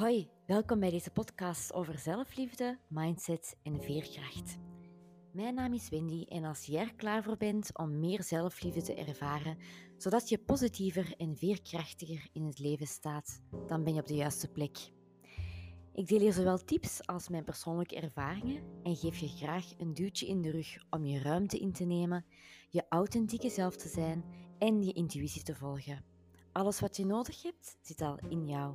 [0.00, 4.58] Hoi, welkom bij deze podcast over zelfliefde, mindset en veerkracht.
[5.32, 8.94] Mijn naam is Wendy en als jij er klaar voor bent om meer zelfliefde te
[8.94, 9.58] ervaren,
[9.96, 14.48] zodat je positiever en veerkrachtiger in het leven staat, dan ben je op de juiste
[14.48, 14.92] plek.
[15.92, 20.26] Ik deel hier zowel tips als mijn persoonlijke ervaringen en geef je graag een duwtje
[20.26, 22.24] in de rug om je ruimte in te nemen,
[22.70, 24.24] je authentieke zelf te zijn
[24.58, 26.04] en je intuïtie te volgen.
[26.52, 28.74] Alles wat je nodig hebt, zit al in jou.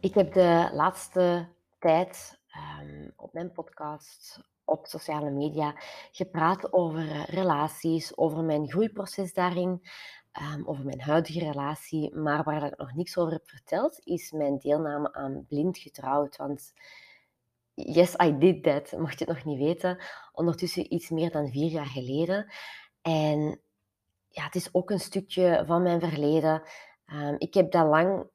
[0.00, 2.40] Ik heb de laatste tijd
[2.80, 5.74] um, op mijn podcast, op sociale media,
[6.12, 9.82] gepraat over relaties, over mijn groeiproces daarin,
[10.54, 12.16] um, over mijn huidige relatie.
[12.16, 16.36] Maar waar ik nog niks over heb verteld, is mijn deelname aan Blind Getrouwd.
[16.36, 16.72] Want
[17.74, 19.98] yes, I did that, mocht je het nog niet weten.
[20.32, 22.52] Ondertussen iets meer dan vier jaar geleden.
[23.02, 23.60] En
[24.28, 26.62] ja, het is ook een stukje van mijn verleden.
[27.12, 28.30] Um, ik heb dat lang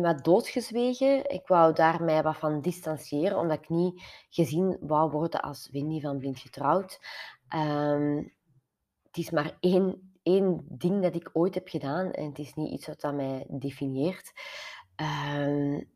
[0.00, 1.30] wat doodgezwegen.
[1.30, 6.00] Ik wou daar mij wat van distancieren, omdat ik niet gezien wou worden als Wendy
[6.00, 7.00] van Blind Getrouwd.
[7.54, 8.32] Um,
[9.02, 12.72] het is maar één, één ding dat ik ooit heb gedaan en het is niet
[12.72, 14.32] iets wat dat mij definieert.
[15.36, 15.90] Um,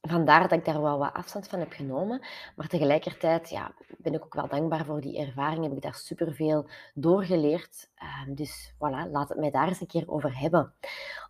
[0.00, 2.26] vandaar dat ik daar wel wat afstand van heb genomen.
[2.56, 5.62] Maar tegelijkertijd ja, ben ik ook wel dankbaar voor die ervaring.
[5.62, 7.90] Heb ik daar superveel doorgeleerd.
[8.02, 10.74] Uh, dus voilà, laat het mij daar eens een keer over hebben.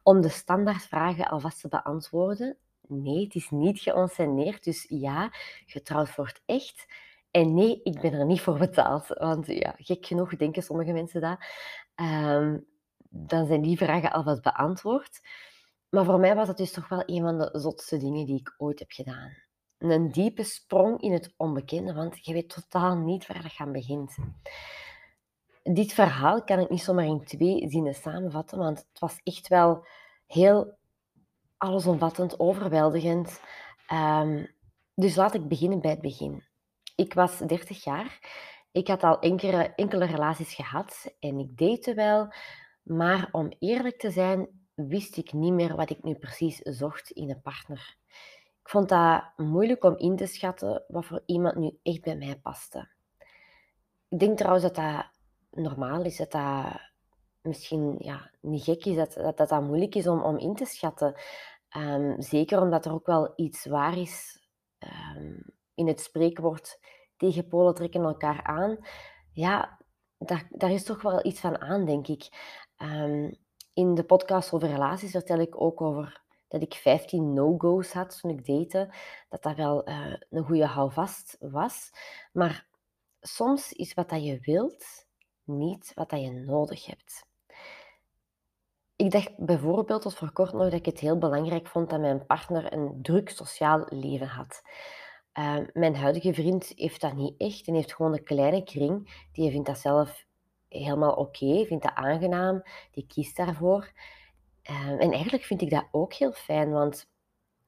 [0.02, 2.56] Om de standaardvragen alvast te beantwoorden.
[2.86, 4.64] Nee, het is niet geonceneerd.
[4.64, 5.28] Dus ja,
[5.66, 6.86] getrouwd wordt echt.
[7.30, 9.06] En nee, ik ben er niet voor betaald.
[9.08, 11.38] Want ja, gek genoeg denken sommige mensen dat.
[11.96, 12.66] Um,
[13.10, 15.20] dan zijn die vragen alvast beantwoord.
[15.90, 18.54] Maar voor mij was het dus toch wel een van de zotste dingen die ik
[18.56, 19.36] ooit heb gedaan.
[19.78, 24.16] Een diepe sprong in het onbekende, want je weet totaal niet waar dat gaan begint.
[25.62, 29.86] Dit verhaal kan ik niet zomaar in twee zinnen samenvatten, want het was echt wel
[30.26, 30.76] heel
[31.56, 33.40] allesomvattend, overweldigend.
[33.92, 34.56] Um,
[34.94, 36.44] dus laat ik beginnen bij het begin.
[36.96, 38.18] Ik was 30 jaar.
[38.72, 42.32] Ik had al enkele, enkele relaties gehad en ik date wel.
[42.82, 44.48] Maar om eerlijk te zijn,
[44.86, 47.96] wist ik niet meer wat ik nu precies zocht in een partner.
[48.62, 52.38] Ik vond dat moeilijk om in te schatten wat voor iemand nu echt bij mij
[52.38, 52.88] paste.
[54.08, 55.10] Ik denk trouwens dat dat
[55.50, 56.80] normaal is, dat dat
[57.40, 60.64] misschien ja, niet gek is, dat dat, dat, dat moeilijk is om, om in te
[60.64, 61.14] schatten.
[61.76, 64.46] Um, zeker omdat er ook wel iets waar is
[64.78, 65.42] um,
[65.74, 66.78] in het spreekwoord
[67.16, 68.78] tegen polen trekken elkaar aan.
[69.32, 69.78] Ja,
[70.18, 72.28] daar, daar is toch wel iets van aan, denk ik.
[72.76, 73.38] Um,
[73.78, 78.30] in de podcast over relaties vertel ik ook over dat ik 15 no-go's had toen
[78.30, 78.94] ik date.
[79.28, 81.90] Dat dat wel uh, een goede houvast was.
[82.32, 82.68] Maar
[83.20, 85.06] soms is wat dat je wilt
[85.44, 87.26] niet wat dat je nodig hebt.
[88.96, 92.26] Ik dacht bijvoorbeeld tot voor kort nog dat ik het heel belangrijk vond dat mijn
[92.26, 94.62] partner een druk sociaal leven had.
[95.38, 99.26] Uh, mijn huidige vriend heeft dat niet echt en heeft gewoon een kleine kring.
[99.32, 100.26] Die vindt dat zelf
[100.68, 103.92] helemaal oké, vindt dat aangenaam, die kiest daarvoor.
[104.62, 107.10] Ehm, en eigenlijk vind ik dat ook heel fijn, want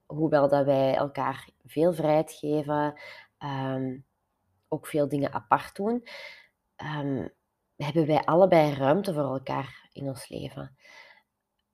[0.07, 2.95] hoewel dat wij elkaar veel vrijheid geven,
[3.39, 3.99] ehm,
[4.69, 6.05] ook veel dingen apart doen,
[6.77, 7.29] um,
[7.77, 10.77] hebben wij allebei ruimte voor elkaar in ons leven.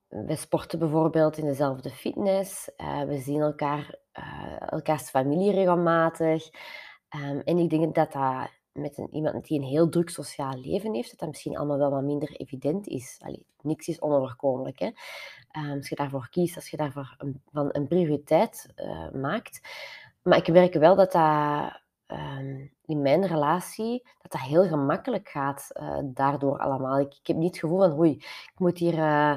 [0.08, 6.48] We sporten bijvoorbeeld in dezelfde fitness, uh, we zien elkaar, uh, elkaars familie regelmatig.
[7.44, 11.10] en ik denk dat dat met een, iemand die een heel druk sociaal leven heeft,
[11.10, 13.20] dat dat misschien allemaal wel wat minder evident is.
[13.62, 14.78] Niks is onoverkomelijk.
[14.78, 14.86] Hè?
[15.60, 19.60] Um, als je daarvoor kiest, als je daarvoor een, van een prioriteit uh, maakt.
[20.22, 25.68] Maar ik merk wel dat dat um, in mijn relatie, dat dat heel gemakkelijk gaat
[25.72, 27.00] uh, daardoor allemaal.
[27.00, 28.94] Ik, ik, heb niet het gevoel van, oei, ik moet hier...
[28.94, 29.36] Uh,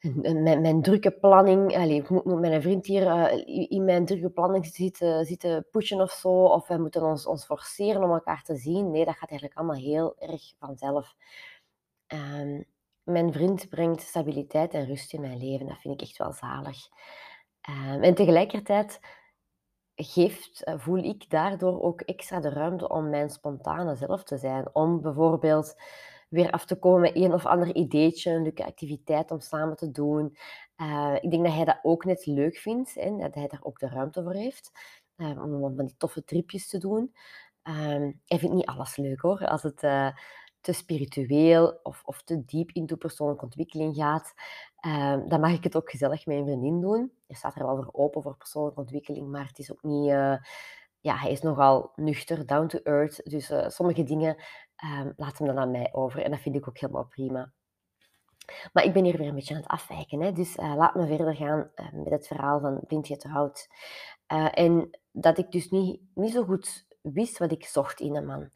[0.00, 5.24] mijn, mijn drukke planning, ik moet mijn vriend hier uh, in mijn drukke planning zitten,
[5.24, 8.90] zitten pushen of zo, of wij moeten ons, ons forceren om elkaar te zien.
[8.90, 11.14] Nee, dat gaat eigenlijk allemaal heel erg vanzelf.
[12.06, 12.64] Um,
[13.02, 15.66] mijn vriend brengt stabiliteit en rust in mijn leven.
[15.66, 16.78] Dat vind ik echt wel zalig.
[17.68, 19.00] Um, en tegelijkertijd
[19.94, 24.68] geeft, uh, voel ik daardoor ook extra de ruimte om mijn spontane zelf te zijn.
[24.72, 25.80] Om bijvoorbeeld
[26.30, 29.90] weer af te komen met een of ander ideetje, een leuke activiteit om samen te
[29.90, 30.36] doen.
[30.76, 33.78] Uh, ik denk dat hij dat ook net leuk vindt en dat hij daar ook
[33.78, 34.70] de ruimte voor heeft
[35.20, 37.14] uh, om van die toffe tripjes te doen.
[37.64, 40.08] Uh, hij vindt niet alles leuk hoor, als het uh,
[40.60, 44.34] te spiritueel of, of te diep into persoonlijke ontwikkeling gaat.
[44.76, 47.12] Ehm, dan mag ik het ook gezellig met een vriendin doen.
[47.26, 50.08] Je staat er wel voor open voor persoonlijke ontwikkeling, maar het is ook niet
[51.02, 53.30] ja, hij is nogal nuchter, down to earth.
[53.30, 54.36] Dus sommige dingen
[54.84, 56.22] um, laat hem dan aan mij over.
[56.22, 57.52] En dat vind ik ook helemaal prima.
[58.72, 61.06] Maar ik ben hier weer een beetje aan het afwijken, hè, dus uh, laat me
[61.06, 63.68] verder gaan uh, met het verhaal van blind getrouwd.
[64.32, 68.26] Uh, en dat ik dus niet, niet zo goed wist wat ik zocht in een
[68.26, 68.50] man.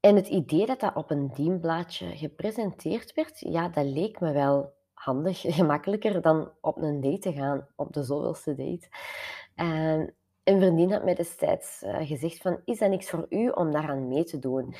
[0.00, 4.72] En het idee dat dat op een dienblaadje gepresenteerd werd, ja, dat leek me wel
[4.92, 8.88] handig, gemakkelijker dan op een date te gaan, op de zoveelste date.
[10.44, 14.08] En een vriendin had mij destijds gezegd van, is dat niks voor u om daaraan
[14.08, 14.74] mee te doen?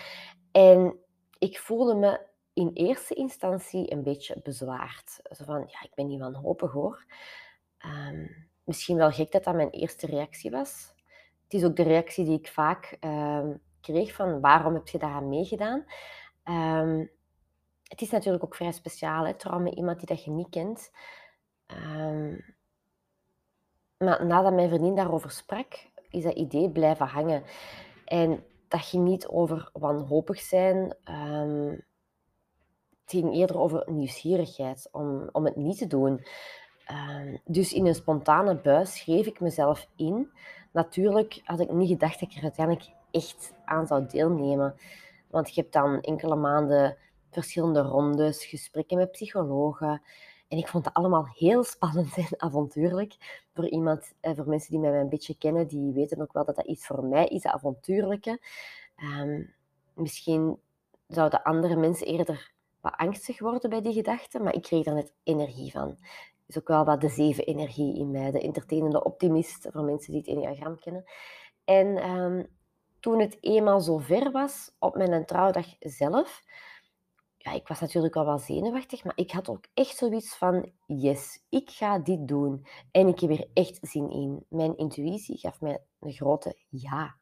[0.52, 0.99] En
[1.38, 2.20] ik voelde me
[2.52, 5.20] in eerste instantie een beetje bezwaard.
[5.31, 7.05] Zo van, ja, ik ben niet wanhopig hoor.
[7.87, 10.94] Um, misschien wel gek dat dat mijn eerste reactie was.
[11.43, 15.28] Het is ook de reactie die ik vaak um, kreeg van, waarom heb je daaraan
[15.28, 15.84] meegedaan?
[16.44, 17.11] Um,
[17.82, 20.90] het is natuurlijk ook vrij speciaal, hè, met iemand die dat je niet kent.
[24.04, 27.42] Maar nadat mijn vriendin daarover sprak, is dat idee blijven hangen.
[28.04, 30.96] En dat ging niet over wanhopig zijn,
[33.04, 36.24] het ging eerder over nieuwsgierigheid, om, om het niet te doen.
[36.90, 40.30] Uh, dus in een spontane buis schreef ik mezelf in.
[40.72, 44.74] Natuurlijk had ik niet gedacht dat ik er uiteindelijk echt aan zou deelnemen.
[45.30, 46.96] Want je hebt dan enkele maanden
[47.30, 50.02] verschillende rondes, gesprekken met psychologen.
[50.54, 53.42] En ik vond het allemaal heel spannend en avontuurlijk.
[53.54, 56.56] Voor iemand, eh, voor mensen die mij een beetje kennen, die weten ook wel dat
[56.56, 58.40] dat iets voor mij is, dat avontuurlijke.
[59.20, 59.54] Um,
[59.94, 60.58] misschien
[61.06, 65.12] zouden andere mensen eerder wat angstig worden bij die gedachten, maar ik kreeg er net
[65.22, 65.88] energie van.
[65.88, 65.98] Het
[66.46, 70.20] is ook wel wat de zeven energie in mij, de entertainende optimist, voor mensen die
[70.20, 71.04] het Enneagram kennen.
[71.64, 72.46] En um,
[73.00, 76.42] toen het eenmaal zo ver was, op mijn trouwdag zelf,
[77.44, 81.44] ja, ik was natuurlijk wel wat zenuwachtig, maar ik had ook echt zoiets van, yes,
[81.49, 82.67] ik ga dit doen.
[82.91, 84.46] En ik heb er echt zin in.
[84.49, 87.17] Mijn intuïtie gaf mij een grote ja.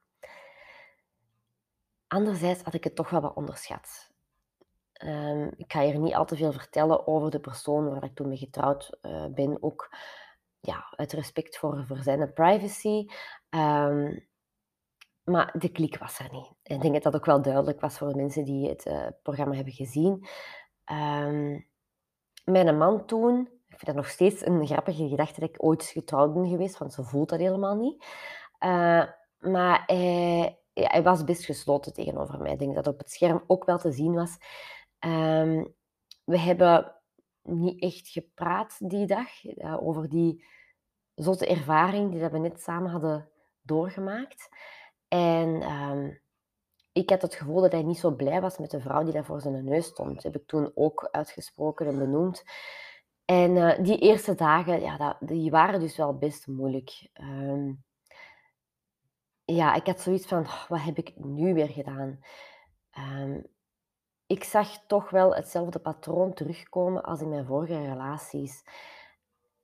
[2.07, 4.11] Anderzijds had ik het toch wel wat onderschat.
[5.05, 8.29] Um, ik ga hier niet al te veel vertellen over de persoon waar ik toen
[8.29, 9.63] mee getrouwd uh, ben.
[9.63, 9.97] Ook
[10.61, 13.07] ja, uit respect voor, zijn privacy.
[13.51, 14.27] Um,
[15.25, 16.51] maar de klik was er niet.
[16.63, 19.55] Ik denk dat dat ook wel duidelijk was voor de mensen die het uh, programma
[19.55, 20.27] hebben gezien.
[20.93, 21.67] Um,
[22.45, 26.35] mijn man toen, ik vind dat nog steeds een grappige gedachte dat ik ooit getrouwd
[26.35, 28.05] ben geweest, want ze voelt dat helemaal niet.
[28.61, 29.05] Uh,
[29.39, 32.53] maar hij, hij was best gesloten tegenover mij.
[32.53, 34.39] Ik denk dat op het scherm ook wel te zien was
[35.05, 35.75] Um,
[36.25, 36.95] we hebben
[37.43, 40.45] niet echt gepraat die dag uh, over die
[41.15, 43.29] zotte ervaring die we net samen hadden
[43.63, 44.49] doorgemaakt.
[45.13, 46.21] En um,
[46.93, 49.25] ik had het gevoel dat hij niet zo blij was met de vrouw die daar
[49.25, 50.15] voor zijn neus stond.
[50.15, 52.45] Dat heb ik toen ook uitgesproken en benoemd.
[53.25, 57.09] En uh, die eerste dagen, ja, dat, die waren dus wel best moeilijk.
[57.21, 57.85] Um,
[59.45, 62.19] ja, ik had zoiets van, oh, wat heb ik nu weer gedaan?
[62.99, 63.47] Um,
[64.27, 68.63] ik zag toch wel hetzelfde patroon terugkomen als in mijn vorige relaties.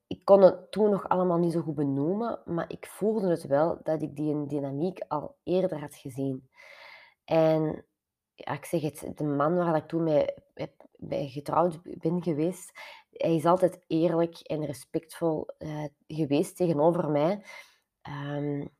[0.09, 3.81] Ik kon het toen nog allemaal niet zo goed benoemen, maar ik voelde het wel
[3.83, 6.51] dat ik die dynamiek al eerder had gezien.
[7.25, 7.85] En
[8.35, 10.27] ja, ik zeg het, de man waar ik toen mee,
[10.97, 12.73] bij getrouwd ben geweest,
[13.11, 17.45] hij is altijd eerlijk en respectvol uh, geweest tegenover mij.
[18.37, 18.77] Um,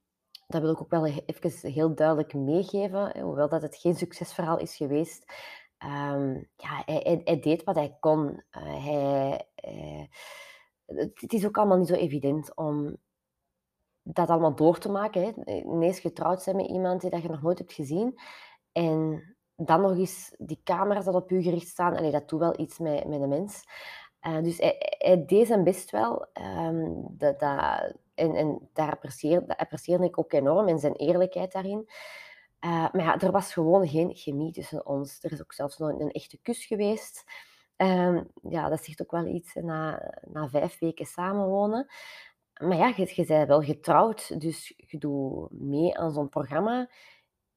[0.47, 4.77] dat wil ik ook wel even heel duidelijk meegeven, hoewel dat het geen succesverhaal is
[4.77, 5.33] geweest.
[5.85, 8.45] Um, ja, hij, hij, deed wat hij kon.
[8.51, 10.05] Uh, hij, uh,
[10.97, 12.97] het is ook allemaal niet zo evident om
[14.03, 15.23] dat allemaal door te maken.
[15.23, 15.55] Hè.
[15.55, 18.19] Ineens getrouwd zijn met iemand die dat je nog nooit hebt gezien.
[18.73, 19.23] En
[19.57, 21.97] dan nog eens die camera's dat op u gericht staan.
[21.97, 23.65] Allee, dat doet wel iets met, met de mens.
[24.27, 26.27] Uh, dus hij, hij, deed zijn best wel.
[26.41, 31.89] Um, dat, dat, en, en daar apprecieerde, apprecieerde ik ook enorm en zijn eerlijkheid daarin.
[32.65, 35.19] Uh, maar ja, er was gewoon geen chemie tussen ons.
[35.21, 37.25] Er is ook zelfs nog een echte kus geweest.
[37.79, 41.87] Uh, ja, dat zegt ook wel iets na, na vijf weken samenwonen.
[42.61, 46.91] Maar ja, je, je bent wel getrouwd, dus je doet mee aan zo'n programma.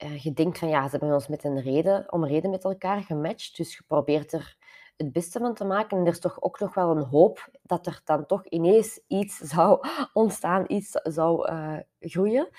[0.04, 3.02] Uh, je denkt van ja, ze hebben ons met een reden, om reden met elkaar
[3.02, 3.58] gematcht.
[3.58, 4.58] Dus je probeert er
[4.98, 5.98] het beste van te maken.
[5.98, 9.38] En er is toch ook nog wel een hoop dat er dan toch ineens iets
[9.54, 12.50] zou ontstaan, iets zou uh, groeien.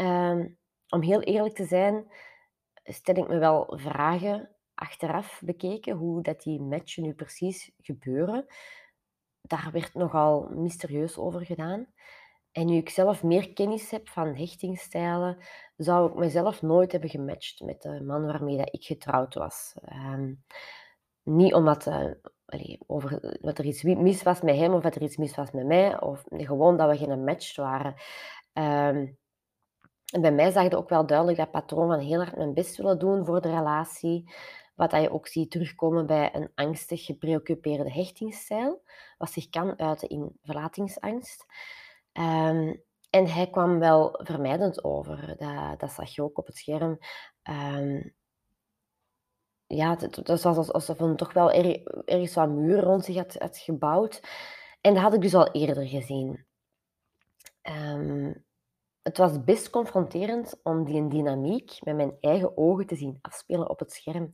[0.00, 0.44] Uh,
[0.88, 2.12] om heel eerlijk te zijn,
[2.82, 8.46] stel ik me wel vragen achteraf bekeken hoe dat die matchen nu precies gebeuren.
[9.40, 11.86] Daar werd nogal mysterieus over gedaan.
[12.52, 15.38] En nu ik zelf meer kennis heb van hechtingstijlen,
[15.76, 19.74] zou ik mezelf nooit hebben gematcht met de man waarmee dat ik getrouwd was.
[19.92, 20.44] Um,
[21.22, 22.10] niet omdat uh,
[22.86, 26.00] over, er iets mis was met hem of dat er iets mis was met mij,
[26.00, 27.94] of gewoon dat we geen match waren.
[28.52, 29.18] Um,
[30.12, 32.76] En bij mij zag je ook wel duidelijk dat patroon van heel hard mijn best
[32.76, 34.32] willen doen voor de relatie.
[34.90, 38.82] Wat je ook ziet terugkomen bij een angstig, gepreoccupeerde hechtingsstijl,
[39.18, 41.46] wat zich kan uiten in verlatingsangst.
[42.12, 42.74] Ehm,
[43.10, 45.36] en hij kwam wel vermijdend over.
[45.38, 46.98] Dat, dat zag je ook op het scherm.
[47.42, 48.08] Ehm,
[49.66, 51.50] ja, het, was alsof hij toch wel
[52.04, 54.20] ergens wat muren rond zich had, gebouwd.
[54.80, 56.46] En dat had ik dus al eerder gezien.
[57.62, 58.32] Ehm,
[59.02, 63.78] het was best confronterend om die dynamiek met mijn eigen ogen te zien afspelen op
[63.78, 64.32] het scherm.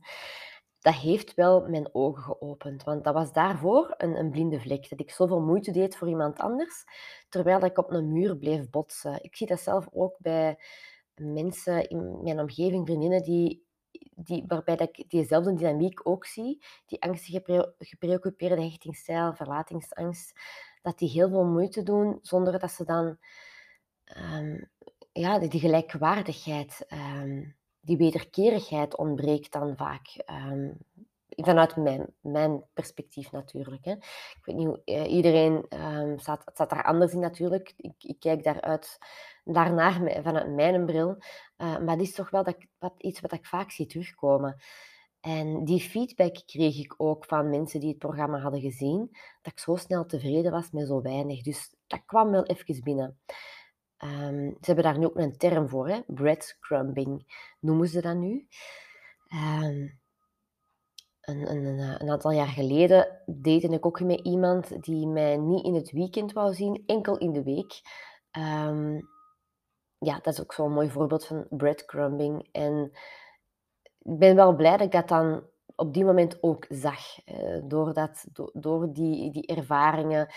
[0.79, 4.89] Dat heeft wel mijn ogen geopend, want dat was daarvoor een, een blinde vlek.
[4.89, 6.83] Dat ik zoveel moeite deed voor iemand anders,
[7.29, 9.23] terwijl ik op een muur bleef botsen.
[9.23, 10.59] Ik zie dat zelf ook bij
[11.15, 13.65] mensen in mijn omgeving, vriendinnen, die,
[14.15, 16.63] die, waarbij dat ik diezelfde dynamiek ook zie.
[16.85, 20.39] Die angstige, gepreoccupeerde hechtingsstijl, verlatingsangst.
[20.81, 23.17] Dat die heel veel moeite doen, zonder dat ze dan
[24.17, 24.69] um,
[25.11, 30.23] ja, die, gelijkwaardigheid, um, die wederkerigheid ontbreekt dan vaak.
[30.25, 30.77] Um,
[31.43, 31.75] vanuit
[32.21, 33.85] mijn, perspectief natuurlijk.
[33.85, 33.91] Hè.
[33.91, 37.73] Ik weet niet hoe uh, iedereen um, staat, daar anders in natuurlijk.
[37.77, 38.97] Ik, ik kijk daaruit,
[39.43, 41.09] daarnaar vanuit mijn bril.
[41.09, 44.61] Uh, maar het is toch wel dat, wat, iets wat ik vaak zie terugkomen.
[45.19, 49.09] En die feedback kreeg ik ook van mensen die het programma hadden gezien,
[49.41, 51.41] dat ik zo snel tevreden was met zo weinig.
[51.41, 53.19] Dus dat kwam wel even binnen.
[54.03, 55.99] Um, ze hebben daar nu ook een term voor, hè?
[56.07, 58.47] breadcrumbing noemen ze dat nu.
[59.33, 59.99] Um,
[61.21, 65.73] een, een, een, aantal jaar geleden date ik ook met iemand die mij niet in
[65.73, 67.81] het weekend wou zien, enkel in de week.
[68.37, 69.09] Um,
[69.97, 72.47] ja, dat is ook zo'n mooi voorbeeld van breadcrumbing.
[72.51, 72.91] En
[73.99, 75.43] ik ben wel blij dat ik dat dan
[75.75, 77.27] op die moment ook zag.
[77.27, 80.27] Uh, door, dat, do, door die, die ervaringen.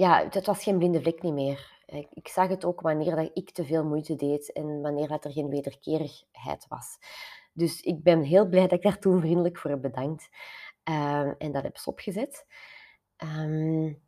[0.00, 1.78] Ja, het was geen blinde vlek niet meer.
[2.10, 5.32] Ik, zag het ook wanneer dat ik te veel moeite deed en wanneer dat er
[5.32, 6.98] geen wederkerigheid was.
[7.52, 10.28] Dus ik ben heel blij dat ik daar toen vriendelijk voor heb bedankt.
[10.88, 12.46] Uh, en dat heb opgezet.
[13.16, 14.02] Um,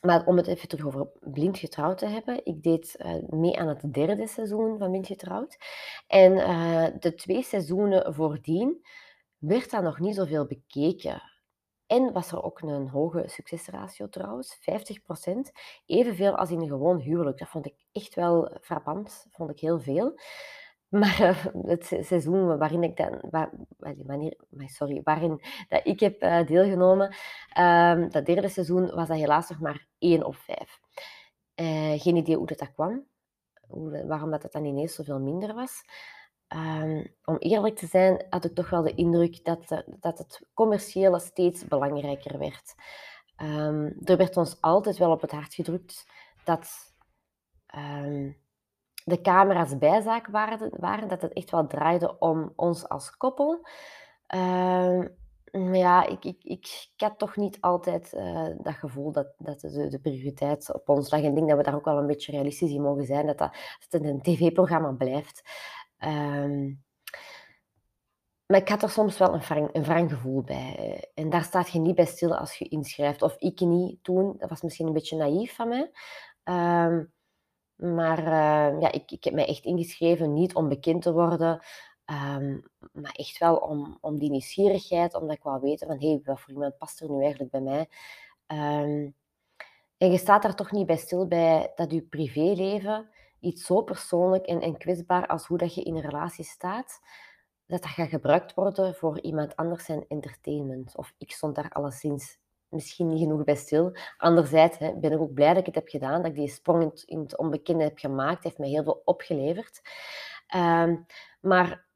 [0.00, 2.44] maar om het even terug over blind getrouwd te hebben.
[2.44, 5.58] Ik deed uh, mee aan het derde seizoen van blind getrouwd.
[6.06, 8.86] En uh, de twee seizoenen voordien
[9.38, 11.22] werd dat nog niet zoveel bekeken.
[11.88, 15.52] En was er ook een hoge succesratio trouwens, 50%.
[15.86, 17.38] Evenveel als in een gewoon huwelijk.
[17.38, 20.14] Dat vond ik echt wel frappant, vond ik heel veel.
[20.88, 23.20] Maar uh, het seizoen waarin ik dan,
[24.06, 27.14] wanneer, sorry, waarin dat ik heb uh, deelgenomen,
[27.58, 30.80] uh, dat derde seizoen, was dat helaas nog maar 1 op 5.
[31.56, 33.04] Uh, eh, geen idee hoe dat, dat kwam,
[33.66, 35.82] hoe, waarom dat, dat dan ineens zoveel minder was.
[36.56, 40.42] Um, om eerlijk te zijn, had ik toch wel de indruk dat, de, dat het
[40.54, 42.74] commerciële steeds belangrijker werd.
[43.42, 46.06] Um, er werd ons altijd wel op het hart gedrukt
[46.44, 46.94] dat
[47.76, 48.36] um,
[49.04, 53.66] de camera's bijzaak waren, waren, dat het echt wel draaide om ons als koppel.
[55.52, 59.88] maar ja, ik, ik, ik, had toch niet altijd uh, dat gevoel dat, dat de,
[59.88, 61.20] de, prioriteit op ons lag.
[61.20, 63.38] En ik denk dat we daar ook wel een beetje realistisch in mogen zijn, dat,
[63.38, 63.52] dat,
[63.88, 65.42] dat het een tv-programma blijft.
[66.04, 66.84] Um,
[68.46, 71.04] maar ik had er soms wel een wrang, een gevoel bij.
[71.14, 73.22] En daar staat je niet bij stil als je inschrijft.
[73.22, 74.34] Of ik niet toen.
[74.38, 75.90] Dat was misschien een beetje naïef van mij.
[76.84, 77.12] Um,
[77.74, 81.64] maar uh, ja, ik, ik heb mij echt ingeschreven, niet om bekend te worden.
[82.04, 82.62] Um,
[82.92, 86.00] maar echt wel om, om die nieuwsgierigheid, omdat ik wou weten van...
[86.00, 87.88] Hé, hey, wat voor iemand past er nu eigenlijk bij mij?
[88.46, 89.14] Um,
[89.96, 93.10] en je staat daar toch niet bij stil bij dat je privéleven
[93.40, 97.00] iets zo persoonlijk en, en kwetsbaar als hoe dat je in een relatie staat,
[97.66, 100.96] dat dat gaat gebruikt worden voor iemand anders zijn entertainment.
[100.96, 103.96] Of ik stond daar alleszins misschien niet genoeg bij stil.
[104.16, 107.02] Anderzijds hè, ben ik ook blij dat ik het heb gedaan, dat ik die sprong
[107.04, 108.44] in het, onbekende heb gemaakt.
[108.44, 109.80] Heeft mij heel veel opgeleverd.
[110.56, 111.06] Um,
[111.40, 111.86] maar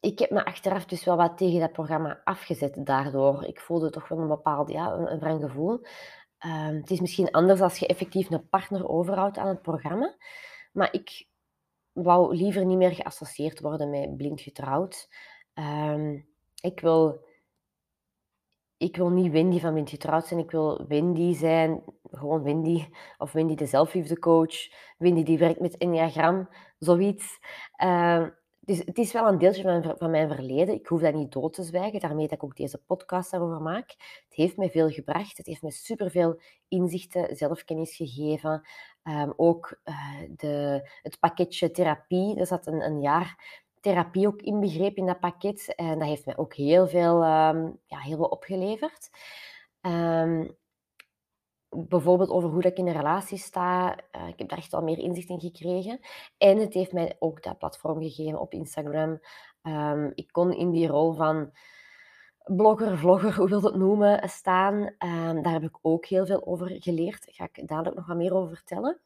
[0.00, 3.44] ik heb me achteraf dus wel wat tegen dat programma afgezet daardoor.
[3.44, 5.72] Ik voelde toch wel een bepaald ja, een, een wrang gevoel.
[6.46, 10.16] Um, het is misschien anders als je effectief een partner overhoudt aan het programma.
[10.72, 11.26] Maar ik
[11.92, 15.08] wou liever niet meer geassocieerd worden met blind getrouwd.
[15.54, 16.26] Um,
[16.60, 17.24] ik, wil,
[18.76, 20.40] ik wil niet Wendy van blind getrouwd zijn.
[20.40, 22.86] Ik wil Wendy zijn, gewoon Wendy.
[23.18, 24.54] Of Wendy de zelfliefdecoach.
[24.98, 26.48] Wendy die werkt met Enneagram,
[26.78, 27.38] zoiets.
[27.84, 28.26] Uh,
[28.64, 30.74] dus het is wel een deeltje van, van, mijn verleden.
[30.74, 32.00] Ik hoef dat niet dood te zwijgen.
[32.00, 33.90] Daarmee dat ik ook deze podcast daarover maak.
[34.28, 35.36] Het heeft mij veel gebracht.
[35.36, 38.66] Het heeft mij superveel inzichten, zelfkennis gegeven.
[39.04, 39.96] Um, ook uh,
[40.36, 42.38] de, het pakketje therapie.
[42.38, 45.74] Er zat een, een jaar therapie ook inbegrepen in dat pakket.
[45.74, 49.10] En dat heeft mij ook heel veel, um, ja, heel veel opgeleverd.
[49.80, 50.56] Um,
[51.76, 53.96] bijvoorbeeld over hoe ik in een relatie sta.
[54.16, 56.00] Uh, ik heb daar echt al meer inzicht in gekregen.
[56.38, 59.20] En het heeft mij ook dat platform gegeven op Instagram.
[59.62, 61.50] Um, ik kon in die rol van
[62.44, 64.76] blogger, vlogger, hoe wil het noemen, staan.
[64.98, 67.24] Um, daar heb ik ook heel veel over geleerd.
[67.24, 69.00] Daar ga ik dadelijk nog wat meer over vertellen.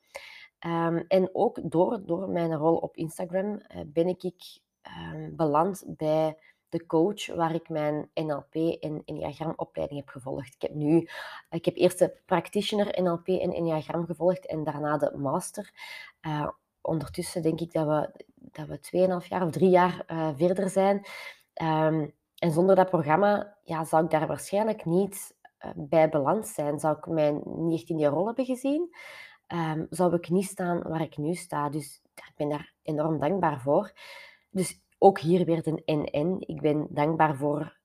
[0.66, 4.60] Um, en ook door, door mijn rol op Instagram uh, ben ik
[5.30, 6.36] beland bij
[6.68, 10.54] de coach waar ik mijn NLP en Enneagramopleiding heb gevolgd.
[10.54, 11.08] Ik heb nu,
[11.50, 15.70] ik heb eerst de practitioner NLP en Enneagram gevolgd en daarna de master.
[16.26, 16.48] Uh,
[16.80, 21.06] ondertussen denk ik dat we, dat we 2,5 jaar of 3 jaar uh, verder zijn.
[21.62, 26.78] Um, en zonder dat programma ja, zou ik daar waarschijnlijk niet uh, bij beland zijn.
[26.78, 28.94] Zou ik mij niet echt in die rol hebben gezien.
[29.48, 31.68] Um, zou ik niet staan waar ik nu sta.
[31.68, 33.92] Dus ik ben daar enorm dankbaar voor.
[34.50, 36.40] Dus ook hier weer een en-en.
[36.40, 37.78] Ik ben dankbaar voor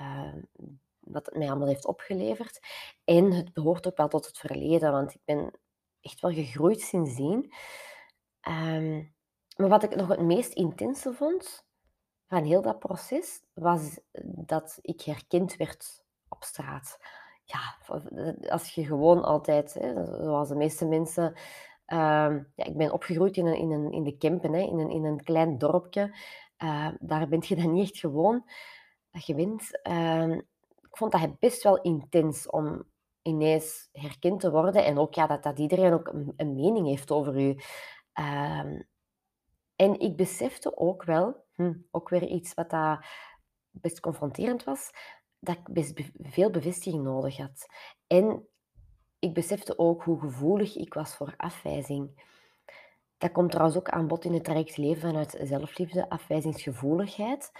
[0.00, 0.34] uh,
[0.98, 2.60] wat het mij allemaal heeft opgeleverd.
[3.04, 5.50] En het behoort ook wel tot het verleden, want ik ben
[6.00, 7.52] echt wel gegroeid sindsdien.
[8.48, 9.14] Um,
[9.56, 11.66] maar wat ik nog het meest intense vond
[12.28, 16.98] van heel dat proces, was dat ik herkend werd op straat.
[17.44, 17.76] Ja,
[18.48, 21.32] als je gewoon altijd, hè, zoals de meeste mensen,
[21.86, 24.90] uh, ja, ik ben opgegroeid in, een, in, een, in de Kempen, hè, in, een,
[24.90, 26.16] in een klein dorpje.
[26.58, 28.50] Uh, daar ben je dan niet echt gewoon
[29.12, 29.80] gewend.
[29.88, 30.32] Uh,
[30.80, 32.84] ik vond dat best wel intens om
[33.22, 34.84] ineens herkend te worden.
[34.84, 37.56] En ook ja, dat, dat iedereen ook een, een mening heeft over u.
[38.20, 38.80] Uh,
[39.76, 43.06] en ik besefte ook wel, hm, ook weer iets wat dat
[43.70, 44.90] best confronterend was,
[45.38, 47.66] dat ik best veel bevestiging nodig had.
[48.06, 48.48] En
[49.18, 52.26] ik besefte ook hoe gevoelig ik was voor afwijzing.
[53.18, 57.50] Dat komt trouwens ook aan bod in het traject leven vanuit zelfliefde, afwijzingsgevoeligheid.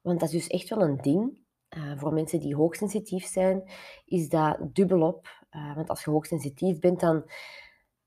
[0.00, 1.46] Want dat is dus echt wel een ding.
[1.76, 3.70] Uh, voor mensen die hoogsensitief zijn,
[4.04, 5.28] is dat dubbelop.
[5.50, 7.30] Uh, want als je hoogsensitief bent, dan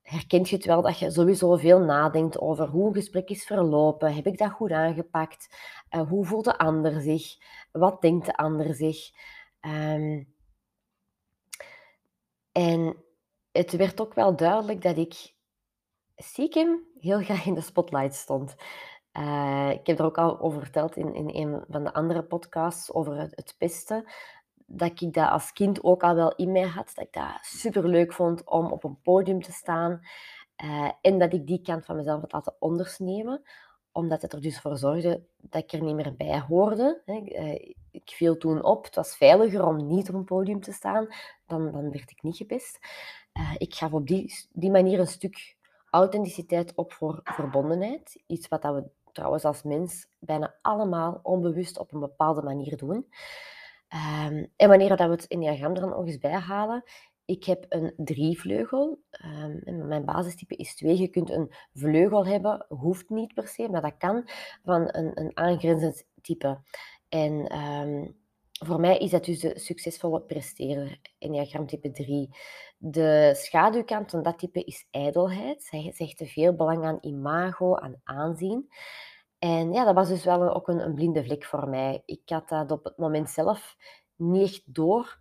[0.02, 4.14] herkent je het wel dat je sowieso veel nadenkt over hoe een gesprek is verlopen.
[4.14, 5.56] Heb ik dat goed aangepakt?
[5.90, 7.36] Uh, hoe voelt de ander zich?
[7.72, 9.10] Wat denkt de ander zich?
[9.60, 10.34] Um,
[12.52, 12.96] en
[13.52, 15.34] het werd ook wel duidelijk dat ik
[16.16, 18.54] stiekem heel graag in de spotlight stond.
[19.18, 22.92] Uh, ik heb er ook al over verteld in, in een van de andere podcasts
[22.92, 24.04] over het, het pesten.
[24.66, 26.92] Dat ik dat als kind ook al wel in mij had.
[26.94, 30.00] Dat ik dat super leuk vond om op een podium te staan.
[30.64, 33.42] Uh, en dat ik die kant van mezelf had laten ondersnemen.
[33.92, 37.02] Omdat het er dus voor zorgde dat ik er niet meer bij hoorde.
[37.06, 38.84] Uh, ik viel toen op.
[38.84, 41.06] Het was veiliger om niet op een podium te staan.
[41.46, 42.78] Dan, dan werd ik niet gepest.
[43.56, 45.56] ik gaf op die, die manier een stuk
[45.92, 48.22] authenticiteit op voor verbondenheid.
[48.26, 53.06] Iets wat we trouwens als mens bijna allemaal onbewust op een bepaalde manier doen.
[54.24, 56.82] Um, en wanneer dat we het enneagram er dan nog eens bij halen,
[57.24, 59.02] ik heb een drievleugel.
[59.66, 60.96] Um, mijn basistype is twee.
[60.96, 64.28] Je kunt een vleugel hebben, hoeft niet per se, maar dat kan,
[64.64, 66.60] van een, een aangrenzend type.
[67.08, 68.16] En um,
[68.66, 72.36] voor mij is dat dus de succesvolle presteerder, Enneagram type 3.
[72.78, 75.62] De schaduwkant van dat type is ijdelheid.
[75.62, 78.72] Zij zegt te veel belang aan imago, aan aanzien.
[79.38, 82.02] En ja, dat was dus wel ook een, een, blinde vlek voor mij.
[82.06, 83.76] Ik had dat op het moment zelf
[84.16, 85.18] niet echt door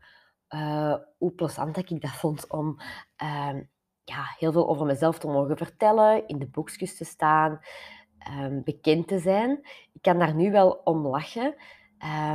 [0.49, 2.80] uh, hoe plezant dat ik dat vond om
[3.23, 3.60] uh,
[4.04, 7.60] ja, heel veel over mezelf te mogen vertellen, in de boekjes te staan,
[8.30, 9.60] uh, bekend te zijn.
[9.93, 11.56] Ik kan daar nu wel om lachen,
[11.97, 12.34] eh,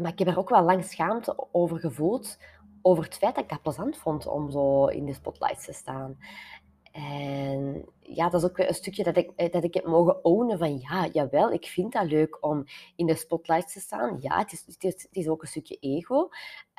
[0.00, 2.38] maar ik heb er ook wel lang schaamte over gevoeld,
[2.82, 6.18] over het feit dat ik dat plezant vond om zo in de spotlights te staan.
[6.92, 10.58] En ja, dat is ook een stukje dat ik, eh, dat ik heb mogen ownen
[10.58, 12.64] van ja, jawel, ik vind dat leuk om
[12.96, 14.18] in de spotlights te staan.
[14.20, 16.18] Ja, het is, het is, ook een stukje ego,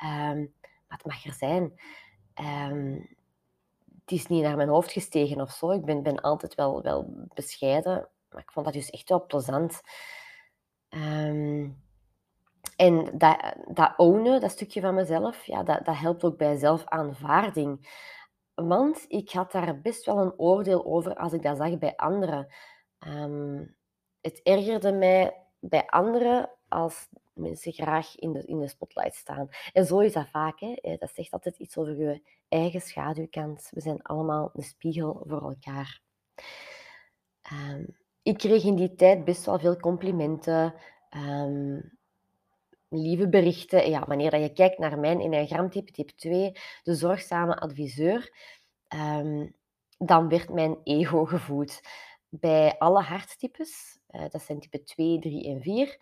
[0.04, 0.54] um,
[0.88, 1.80] maar het mag er zijn.
[2.70, 3.08] Um,
[4.04, 5.70] het is niet naar mijn hoofd gestegen of zo.
[5.70, 9.80] Ik ben, ben altijd wel, wel bescheiden, maar ik vond dat dus echt wel plezant.
[10.88, 11.82] Um,
[12.80, 17.88] en dat, dat ownen, dat stukje van mezelf, ja, dat, dat helpt ook bij zelfaanvaarding.
[18.54, 22.52] Want ik had daar best wel een oordeel over als ik dat zag bij anderen.
[23.06, 23.76] Um,
[24.20, 29.48] het ergerde mij bij anderen als mensen graag in de, in de spotlight staan.
[29.72, 30.60] En zo is dat vaak.
[30.60, 30.72] Hè.
[30.72, 33.68] Eh, dat zegt altijd iets over je eigen schaduwkant.
[33.70, 36.00] We zijn allemaal een spiegel voor elkaar.
[37.52, 40.74] Um, ik kreeg in die tijd best wel veel complimenten.
[41.16, 41.98] Um,
[42.90, 43.90] lieve berichten.
[43.90, 48.34] Ja, wanneer dat je kijkt naar mijn enneagramtype, type 2, de zorgzame adviseur,
[48.94, 49.56] um,
[49.98, 51.80] dan werd mijn ego gevoed.
[52.28, 55.96] Bij alle harttypes, uh, dat zijn type 2, 3 en 4, um,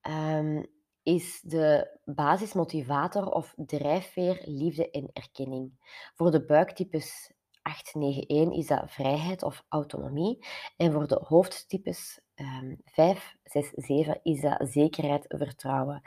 [0.00, 0.64] ehm,
[1.02, 5.72] is de basismotivator of drijfveer liefde en erkenning.
[6.14, 7.32] Voor de buiktypes
[7.70, 10.46] 891 is dat vrijheid of autonomie.
[10.76, 16.02] En voor de hoofdtypes um, 5, 6, 7 is dat zekerheid, vertrouwen.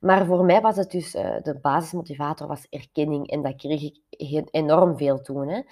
[0.00, 3.98] Maar voor mij was het dus, uh, de basismotivator was erkenning en dat kreeg ik
[4.50, 5.48] enorm veel toen.
[5.48, 5.62] Hè.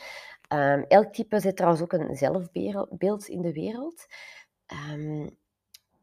[0.48, 4.06] Um, elk type zet trouwens ook een zelfbeeld in de wereld.
[4.92, 5.36] Um,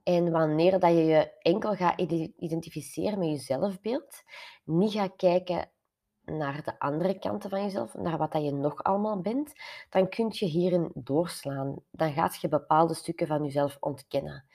[0.03, 1.99] en wanneer dat je je enkel gaat
[2.37, 4.23] identificeren met je zelfbeeld,
[4.63, 5.69] niet gaat kijken
[6.25, 9.53] naar de andere kanten van jezelf, naar wat dat je nog allemaal bent,
[9.89, 11.75] dan kun je hierin doorslaan.
[11.91, 14.45] Dan gaat je bepaalde stukken van jezelf ontkennen.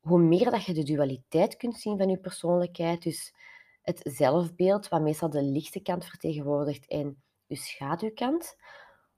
[0.00, 3.34] Hoe meer dat je de dualiteit kunt zien van je persoonlijkheid, dus
[3.82, 8.56] het zelfbeeld, wat meestal de lichte kant vertegenwoordigt, en je schaduwkant,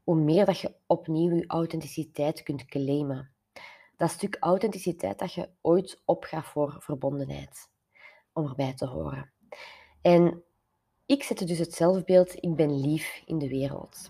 [0.03, 3.35] hoe meer dat je opnieuw je authenticiteit kunt claimen.
[3.97, 7.71] Dat stuk authenticiteit dat je ooit opgaf voor verbondenheid,
[8.33, 9.33] om erbij te horen.
[10.03, 10.45] En
[11.07, 14.09] ik zette dus het zelfbeeld, ik ben lief in de wereld.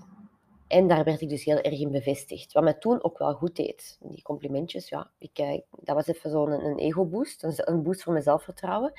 [0.66, 2.52] En daar werd ik dus heel erg in bevestigd.
[2.52, 3.98] Wat mij toen ook wel goed deed.
[4.00, 8.24] Die complimentjes, ja, ik, eh, dat was even zo'n een, ego-boost, een boost voor mijn
[8.24, 8.92] zelfvertrouwen.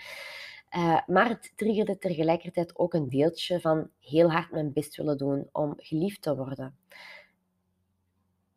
[0.76, 5.50] Uh, maar het triggerde tegelijkertijd ook een deeltje van heel hard mijn best willen doen
[5.52, 6.78] om geliefd te worden.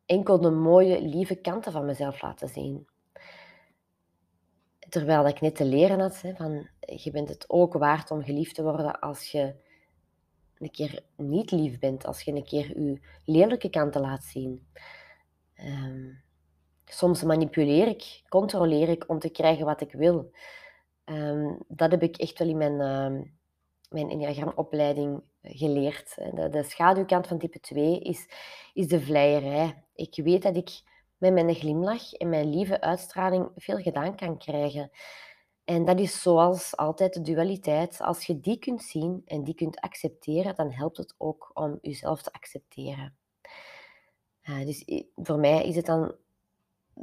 [0.06, 2.86] Enkel de mooie, lieve kanten van mezelf laten zien.
[4.90, 8.54] Terwijl ik net te leren had, hè, van je bent het ook waard om geliefd
[8.54, 9.54] te worden als je
[10.58, 14.66] een keer niet lief bent, als je een keer je lelijke kanten laat zien.
[15.64, 16.22] Um,
[16.84, 20.30] soms manipuleer ik, controleer ik om te krijgen wat ik wil.
[21.04, 23.22] Um, dat heb ik echt wel in mijn, uh,
[23.88, 26.14] mijn enneagramopleiding geleerd.
[26.14, 28.28] De, de, schaduwkant van type 2 is,
[28.72, 29.84] is de vleierij.
[29.94, 30.82] Ik weet dat ik
[31.20, 34.90] met mijn glimlach en mijn lieve uitstraling veel gedaan kan krijgen.
[35.64, 38.00] En dat is zoals altijd de dualiteit.
[38.00, 42.22] Als je die kunt zien en die kunt accepteren, dan helpt het ook om jezelf
[42.22, 43.14] te accepteren.
[44.42, 44.84] Dus
[45.16, 46.14] voor mij is het dan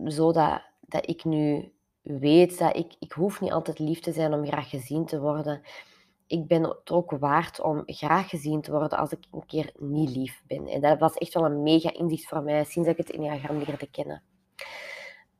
[0.05, 4.33] zo dat, dat ik nu weet dat ik, ik hoef niet altijd lief te zijn
[4.33, 5.61] om graag gezien te worden.
[6.27, 10.09] Ik ben het ook waard om graag gezien te worden als ik een keer niet
[10.09, 10.67] lief ben.
[10.67, 13.89] En dat was echt wel een mega inzicht voor mij sinds ik het Enneagram leerde
[13.89, 14.23] kennen.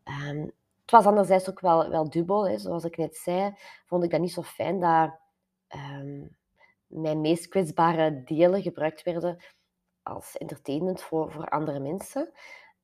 [0.03, 2.49] Um, het was anderzijds ook wel, wel dubbel.
[2.49, 2.57] Hè.
[2.57, 5.19] Zoals ik net zei, vond ik dat niet zo fijn dat
[5.75, 6.37] um,
[6.87, 9.43] mijn meest kwetsbare delen gebruikt werden
[10.03, 12.31] als entertainment voor, voor andere mensen.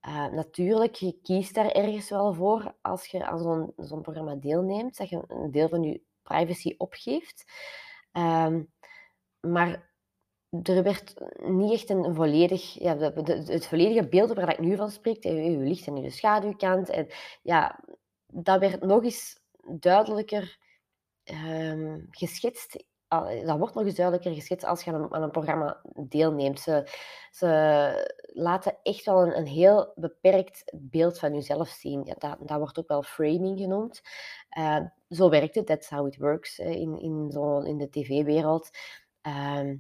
[0.07, 4.97] Uh, natuurlijk, je kiest daar ergens wel voor als je aan zo'n zo'n programma deelneemt,
[4.97, 7.51] dat je een deel van je privacy opgeeft.
[8.17, 8.71] Um,
[9.39, 9.91] maar
[10.63, 15.23] er werd niet echt een volledig, ja, het volledige beeld waar ik nu van spreek,
[15.23, 17.07] je licht en je schaduwkant, en
[17.41, 17.83] ja,
[18.27, 19.39] dat werd nog eens
[19.79, 20.57] duidelijker
[21.23, 22.83] um, geschetst
[23.21, 26.59] dat wordt nog eens duidelijker geschetst als je aan een, een programma deelneemt.
[26.59, 26.87] Ze,
[27.31, 32.01] ze laten echt wel een, een, heel beperkt beeld van jezelf zien.
[32.05, 34.01] Ja, dat, dat wordt ook wel framing genoemd.
[34.57, 38.69] Uh, zo werkt het, that's how it works in, in, zo, in de tv-wereld.
[39.27, 39.73] Uh,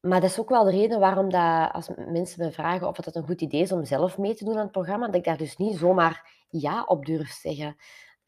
[0.00, 3.14] maar dat is ook wel de reden waarom dat, als mensen me vragen of het
[3.14, 5.36] een goed idee is om zelf mee te doen aan het programma, dat ik daar
[5.36, 7.76] dus niet zomaar ja op durf zeggen.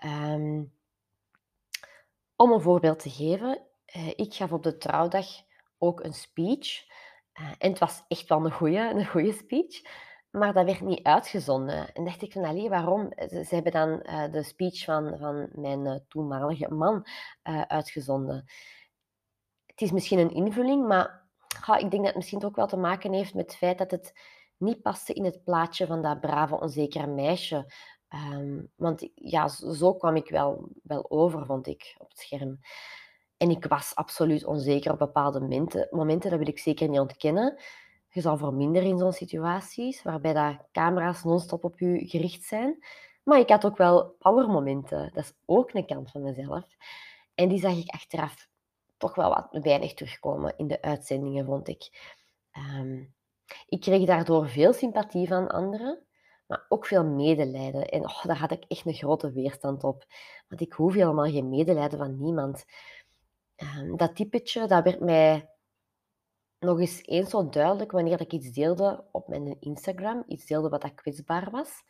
[0.04, 0.72] Um,
[2.36, 3.60] om een voorbeeld te geven,
[3.96, 5.26] uh, ik gaf op de trouwdag
[5.78, 6.84] ook een speech.
[7.40, 9.82] Uh, en het was echt wel een goede, een goede speech.
[10.30, 11.92] Maar dat werd niet uitgezonden.
[11.92, 13.12] En dacht ik van, allee, waarom?
[13.16, 13.98] Ze, hebben dan
[14.30, 17.06] de speech van, van mijn toenmalige man
[17.66, 18.44] uitgezonden.
[19.66, 21.26] Het is misschien een invulling, maar
[21.66, 24.12] ik denk dat het misschien ook wel te maken heeft met het feit dat het
[24.56, 27.72] niet paste in het plaatje van dat brave, onzekere meisje
[28.16, 32.60] Um, want ja, zo kwam ik wel, wel over, vond ik, op het scherm.
[33.36, 37.62] En ik was absoluut onzeker op bepaalde momenten, momenten dat wil ik zeker niet ontkennen.
[38.08, 42.84] Je zal verminderen in zo'n situaties, waarbij dat camera's non-stop op je gericht zijn.
[43.22, 45.10] Maar ik had ook wel powermomenten.
[45.14, 46.64] Dat is ook een kant van mezelf.
[47.34, 48.48] En die zag ik achteraf
[48.96, 52.12] toch wel wat weinig terugkomen in de uitzendingen, vond ik.
[52.78, 53.14] Um,
[53.68, 56.06] ik kreeg daardoor veel sympathie van anderen
[56.46, 57.88] maar ook veel medelijden.
[57.88, 60.04] En oh, daar had ik echt een grote weerstand op.
[60.48, 62.64] Want ik hoef helemaal geen medelijden van niemand.
[63.56, 65.50] Ehm, dat typetje, dat werd mij
[66.58, 70.24] nog eens eens zo duidelijk wanneer ik iets deelde op mijn Instagram.
[70.26, 71.82] Iets deelde wat dat kwetsbaar was.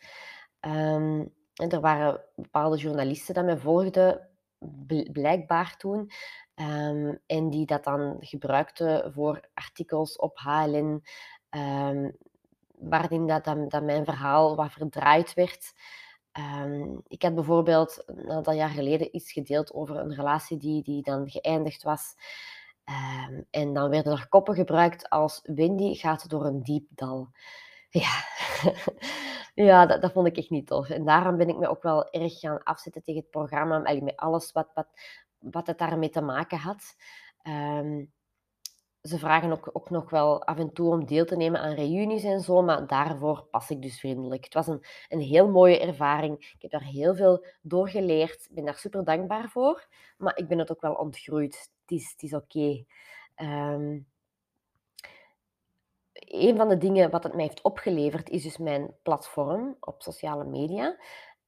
[0.60, 4.28] Um, en er waren bepaalde journalisten die mij volgden,
[5.12, 6.10] blijkbaar toen.
[6.54, 11.04] Um, en die dat dan gebruikten voor artikels op HLN,
[11.50, 12.16] um,
[12.78, 15.72] waarin dat, dat, mijn verhaal wat verdraaid werd.
[16.32, 21.02] Ehm, ik had bijvoorbeeld een aantal jaar geleden iets gedeeld over een relatie die, die
[21.02, 22.14] dan geëindigd was.
[22.84, 27.28] Ehm, en dan werden er koppen gebruikt als Wendy gaat door een diep dal.
[27.88, 28.24] Ja,
[29.54, 30.88] ja dat, dat vond ik echt niet tof.
[30.88, 34.52] En daarom ben ik me ook wel erg gaan afzetten tegen het programma, met alles
[34.52, 34.88] wat, wat,
[35.38, 36.96] wat het daarmee te maken had.
[37.42, 38.04] Ehm,
[39.06, 42.24] ze vragen ook, ook nog wel af en toe om deel te nemen aan reunies
[42.24, 44.44] en zo, maar daarvoor pas ik dus vriendelijk.
[44.44, 46.38] Het was een, een heel mooie ervaring.
[46.38, 48.46] Ik heb daar heel veel door geleerd.
[48.48, 51.70] Ik ben daar super dankbaar voor, maar ik ben het ook wel ontgroeid.
[51.80, 52.84] Het is, het is oké.
[53.34, 53.98] Ehm,
[56.12, 60.44] een van de dingen wat het mij heeft opgeleverd is dus mijn platform op sociale
[60.44, 60.96] media.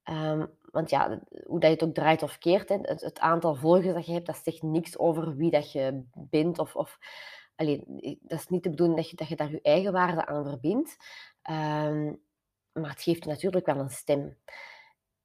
[0.02, 3.94] Ehm, want ja, hoe dat je het ook draait of keert, het, het, aantal volgers
[3.94, 6.98] dat je hebt, dat zegt niks over wie dat je bent of, of
[7.58, 7.82] Allee,
[8.20, 10.96] dat is niet de bedoeling dat je, dat je daar je eigen waarde aan verbindt.
[11.42, 12.12] Ehm,
[12.72, 14.36] maar het geeft natuurlijk wel een stem.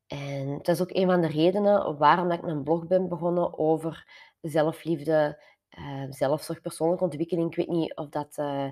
[0.08, 4.08] En dat is ook een van de redenen waarom ik mijn blog ben begonnen over
[4.42, 5.44] zelfliefde,
[5.80, 7.50] uh, zelfzorg, persoonlijke ontwikkeling.
[7.50, 8.68] Ik weet niet of dat, uh,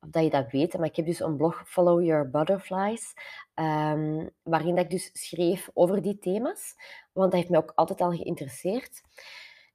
[0.00, 3.14] of dat je dat weet, maar ik heb dus een blog Follow Your Butterflies,
[3.54, 6.74] um, waarin ik dus schreef over die thema's,
[7.12, 9.02] want dat heeft mij ook altijd al geïnteresseerd.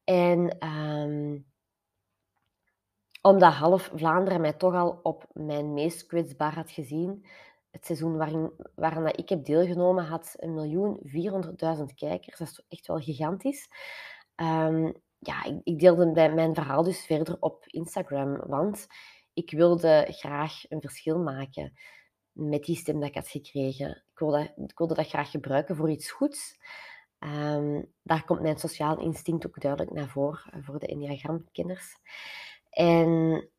[0.04, 0.58] En
[3.22, 7.26] omdat half Vlaanderen mij toch al op mijn meest kwetsbaar had gezien.
[7.72, 12.38] Het seizoen waarin, waaraan ik heb deelgenomen had een miljoen 400.000 kijkers.
[12.38, 13.70] Dat is echt wel gigantisch.
[14.36, 18.88] Um, ja, ik, ik deelde mijn verhaal dus verder op Instagram, want
[19.34, 21.74] ik wilde graag een verschil maken
[22.32, 23.90] met die stem dat ik had gekregen.
[23.90, 26.60] Ik wilde, ik wilde dat graag gebruiken voor iets goeds.
[27.20, 31.96] Um, daar komt mijn sociaal instinct ook duidelijk naar voren, voor de Enneagram-kenners.
[32.72, 33.50] En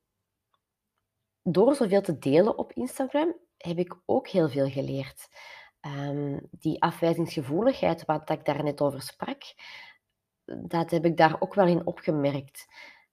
[1.42, 5.28] door zoveel te delen op Instagram heb ik ook heel veel geleerd.
[5.80, 9.42] Um, die afwijzingsgevoeligheid, wat ik daar net over sprak,
[10.44, 12.66] dat heb ik daar ook wel in opgemerkt.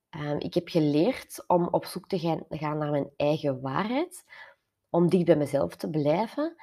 [0.10, 4.24] Um, ik heb geleerd om op zoek te gaan, gaan naar mijn eigen waarheid,
[4.90, 6.56] om dicht bij mezelf te blijven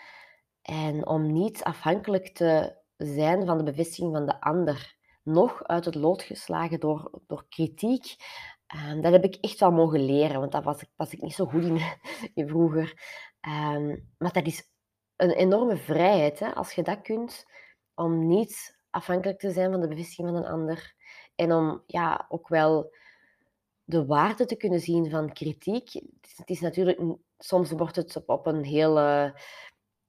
[0.62, 4.96] en om niet afhankelijk te zijn van de bevestiging van de ander.
[5.22, 8.16] Nog uit het lood geslagen door, door kritiek,
[8.74, 11.34] Um, dat heb ik echt wel mogen leren, want daar was ik, was ik niet
[11.34, 11.64] zo goed
[12.34, 12.94] in, vroeger.
[13.48, 14.70] Um, maar dat is
[15.16, 17.44] een enorme vrijheid, hè, als je dat kunt,
[17.94, 20.94] om niet afhankelijk te zijn van de bevestiging van een ander.
[21.34, 22.94] En om ja, ook wel
[23.84, 25.92] de waarde te kunnen zien van kritiek.
[26.36, 29.34] Het is, natuurlijk, soms wordt het op, een hele...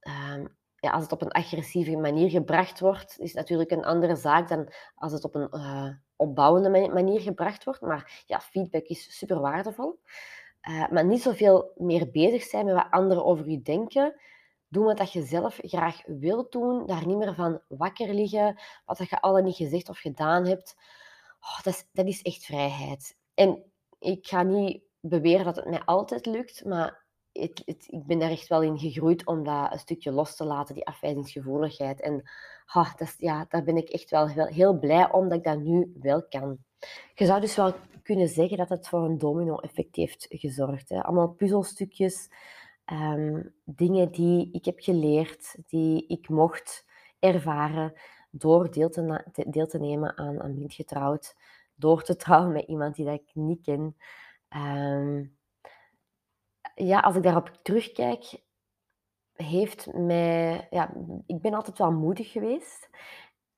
[0.02, 4.16] Um, ja, als het op een agressieve manier gebracht wordt, is het natuurlijk een andere
[4.16, 5.48] zaak dan als het op een...
[5.52, 7.82] Uh, opbouwende manier gebracht wordt.
[7.82, 10.00] Maar ja, feedback is super waardevol.
[10.70, 14.20] Uh, maar niet zoveel meer bezig zijn met wat anderen over je denken.
[14.68, 16.86] Doen wat je zelf graag wilt doen.
[16.86, 18.60] Daar niet meer van wakker liggen.
[18.86, 20.76] Wat je al niet gezegd of gedaan hebt.
[21.40, 23.18] Oh, dat, is, dat is echt vrijheid.
[23.34, 23.64] En
[24.00, 26.66] ik ga niet beweren dat het mij altijd lukt.
[26.66, 27.06] Maar
[27.38, 30.86] ik ben daar echt wel in gegroeid om dat een stukje los te laten, die
[30.86, 32.02] afwijzingsgevoeligheid.
[32.02, 32.24] En
[33.18, 36.58] ja, daar ben ik echt wel heel, blij om dat ik dat nu wel kan.
[37.14, 37.74] Je zou dus wel
[38.04, 40.90] kunnen zeggen dat het voor een domino-effect heeft gezorgd.
[40.90, 41.04] Hè.
[41.04, 42.30] Allemaal puzzelstukjes,
[42.86, 46.86] ehm, dingen die ik heb geleerd, die ik mocht
[47.20, 47.94] ervaren
[48.32, 51.36] door deel te, deel te nemen aan, aan Blind Getrouwd,
[51.76, 53.96] door te trouwen met iemand die dat ik niet ken.
[54.50, 55.26] Ehm,
[56.78, 58.44] ja, als ik daarop terugkijk,
[59.34, 60.68] heeft mij...
[60.70, 60.94] Ja,
[61.26, 62.90] ik ben altijd wel moedig geweest.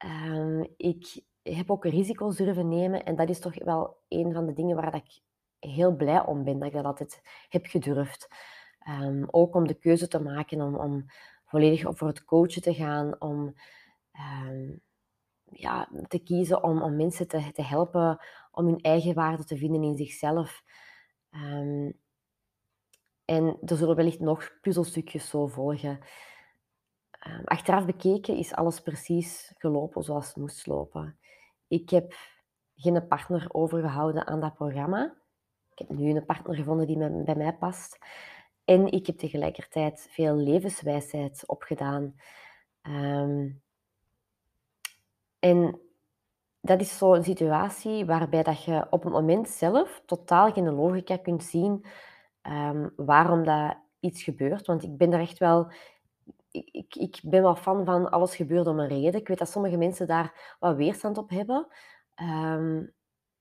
[0.06, 3.04] Um, ik heb ook risico's durven nemen.
[3.04, 5.22] En dat is toch wel een van de dingen waar dat ik
[5.60, 8.28] heel blij om ben, dat ik dat altijd heb gedurfd.
[8.90, 11.06] Um, ook om de keuze te maken om, om
[11.46, 13.54] volledig voor het coachen te gaan, om
[14.48, 14.82] um,
[15.52, 18.20] ja, te kiezen om, om mensen te, te helpen
[18.52, 20.64] om hun eigen waarde te vinden in zichzelf.
[21.32, 22.00] Um,
[23.30, 26.00] en er zullen wellicht nog puzzelstukjes zo volgen.
[27.12, 31.18] Ehm, achteraf bekeken is alles precies gelopen zoals het moest lopen.
[31.68, 32.14] Ik heb
[32.76, 35.16] geen partner overgehouden aan dat programma.
[35.72, 37.98] Ik heb nu een partner gevonden die bij mij past.
[38.66, 42.16] En ik heb tegelijkertijd veel levenswijsheid opgedaan.
[42.82, 43.62] Um,
[45.40, 45.80] en
[46.62, 51.44] dat is zo'n situatie waarbij dat je op het moment zelf totaal geen logica kunt
[51.44, 51.86] zien
[52.50, 54.66] um, waarom dat iets gebeurt.
[54.68, 55.72] Want ik ben er echt wel...
[56.52, 59.20] Ik, ik, ben wel fan van alles gebeurt om een reden.
[59.20, 61.68] Ik weet dat sommige mensen daar wat weerstand op hebben.
[62.16, 62.94] Um,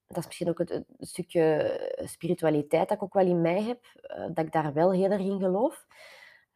[0.06, 3.84] dat is misschien ook het, stukje spiritualiteit dat ik ook wel in mij heb.
[4.02, 5.86] Uh, dat ik daar wel heel erg in geloof.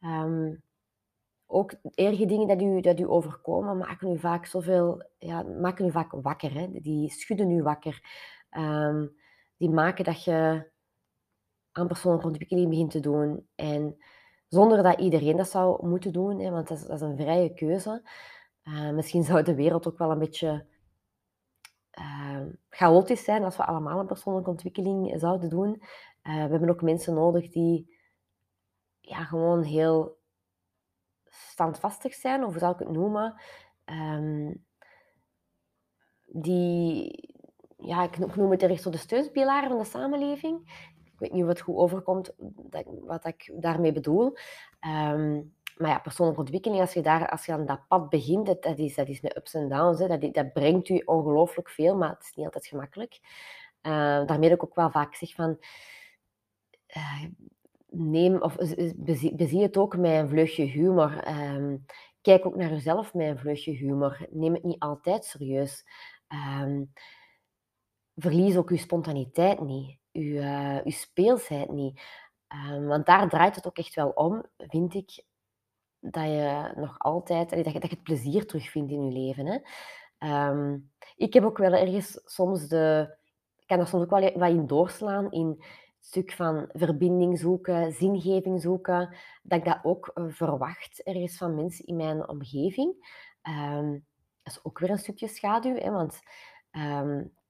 [0.01, 0.63] Um,
[1.47, 5.91] ook erge dingen dat u, dat u overkomen, maken u vaak zoveel, ja, maken u
[5.91, 6.53] vaak wakker.
[6.53, 6.67] Hè?
[6.71, 8.01] Die schudden u wakker.
[8.49, 9.07] Ehm,
[9.57, 10.71] die maken dat je
[11.73, 13.47] aan persoonlijke ontwikkeling begint te doen.
[13.55, 13.97] En
[14.47, 17.53] zonder dat iedereen dat zou moeten doen, hè, want dat is, dat is een vrije
[17.53, 18.09] keuze.
[18.63, 20.65] Uh, misschien zou de wereld ook wel een beetje
[21.99, 25.69] uh, chaotisch zijn als we allemaal een persoonlijke ontwikkeling zouden doen.
[26.23, 27.97] Uh, we hebben ook mensen nodig die
[28.99, 30.17] ja, gewoon heel
[31.29, 33.41] standvastig zijn, of hoe zou ik het noemen?
[33.85, 34.65] Um,
[36.25, 37.35] die,
[37.77, 40.91] ja, ik noem het ergens zo de steunpilaar van de samenleving.
[41.23, 44.25] Weet niet het goed overkomt dat, wat ik daarmee bedoel.
[44.87, 48.63] Um, maar ja, persoonlijke ontwikkeling, als je, daar, als je aan dat pad begint, dat,
[48.63, 49.99] dat is, dat is met ups en downs.
[49.99, 53.19] Dat, dat brengt u ongelooflijk veel, maar het is niet altijd gemakkelijk.
[53.81, 53.91] Uh,
[54.25, 55.57] daarmee heb ik ook wel vaak zeg van...
[56.97, 57.23] Uh,
[57.89, 58.55] neem, of
[58.95, 61.27] bezie, bezie, het ook met een vleugje humor.
[61.27, 61.85] Um,
[62.21, 64.27] kijk ook naar jezelf met een vleugje humor.
[64.29, 65.85] Neem het niet altijd serieus.
[68.15, 70.01] Verlies ook je spontaniteit niet.
[70.13, 72.01] Je, uh, je speelsheid niet.
[72.71, 75.23] Um, want daar draait het ook echt wel om, vind ik,
[75.99, 79.45] dat je nog altijd, dat je, dat je het plezier terugvindt in je leven.
[79.45, 79.59] Hè.
[80.49, 83.15] Um, ik heb ook wel ergens soms de,
[83.59, 85.65] ik kan er soms ook wel wat in doorslaan in het
[85.99, 91.85] stuk van verbinding zoeken, zingeving zoeken, dat ik dat ook uh, verwacht ergens van mensen
[91.85, 93.19] in mijn omgeving.
[93.43, 94.05] Um,
[94.43, 96.19] dat is ook weer een stukje schaduw, hè, want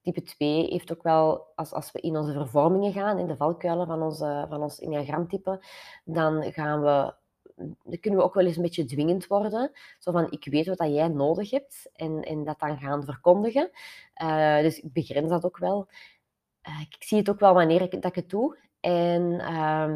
[0.03, 3.87] type 2 heeft ook wel, als, als we in onze vervormingen gaan, in de valkuilen
[3.87, 5.63] van, onze, van ons enneagramtype,
[6.03, 7.13] dan gaan we
[7.55, 9.71] dan kunnen we ook wel eens een beetje dwingend worden.
[9.99, 13.69] Zo van, ik weet wat jij nodig hebt en, en dat dan gaan verkondigen.
[14.23, 15.87] Uh, dus ik begrens dat ook wel.
[16.67, 18.57] Uh, ik zie het ook wel wanneer ik, dat ik het doe.
[18.79, 19.95] En uh,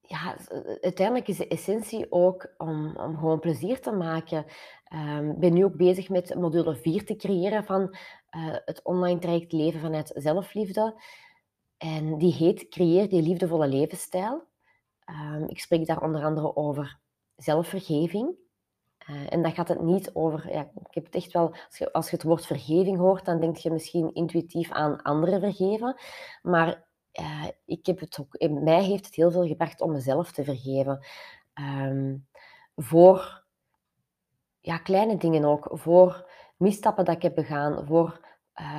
[0.00, 0.36] ja,
[0.80, 4.44] uiteindelijk is de essentie ook om, om gewoon plezier te maken.
[4.94, 9.18] Ehm, ik ben nu ook bezig met module 4 te creëren van uh, het online
[9.18, 11.02] traject Leven vanuit Zelfliefde.
[11.76, 14.46] En die heet Creëer die liefdevolle levensstijl.
[15.10, 16.98] Um, ik spreek daar onder andere over
[17.36, 18.34] zelfvergeving.
[19.10, 21.92] Uh, en dat gaat het niet over, ja, ik heb het echt wel, als je,
[21.92, 25.96] als je het woord vergeving hoort, dan denk je misschien intuïtief aan anderen vergeven.
[26.42, 26.86] Maar
[27.20, 30.44] uh, ik heb het ook, in mij heeft het heel veel gebracht om mezelf te
[30.44, 31.06] vergeven.
[31.54, 32.26] Um,
[32.76, 33.43] voor
[34.64, 38.20] ja, kleine dingen ook, voor misstappen dat ik heb begaan, voor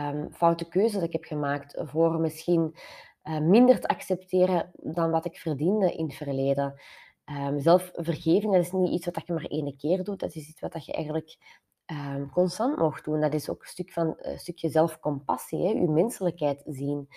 [0.08, 2.76] um, foute keuzes dat ik heb gemaakt, voor misschien
[3.24, 6.82] uh, minder te accepteren dan wat ik verdiende in het verleden.
[7.26, 10.60] Um, zelfvergeving, dat is niet iets wat je maar één keer doet, dat is iets
[10.60, 11.38] wat je eigenlijk
[11.86, 13.22] um, constant mag doen.
[13.22, 17.08] Dat is ook een, stuk van, stukje zelfcompassie, je menselijkheid zien.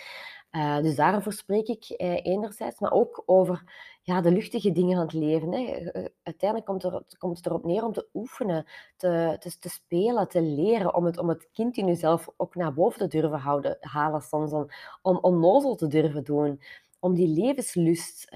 [0.52, 3.62] Uh, dus daarover spreek ik eh, enerzijds, maar ook over
[4.02, 5.52] ja, de luchtige dingen van het leven.
[5.52, 5.62] Hè.
[5.62, 10.42] Eh, uiteindelijk komt, er, komt het erop neer om te oefenen, te, te, spelen, te
[10.42, 14.22] leren, om het, om het kind in jezelf ook naar boven te durven houden, halen
[14.22, 14.68] soms, om,
[15.02, 16.60] om onnozel te durven doen,
[16.98, 18.28] om die levenslust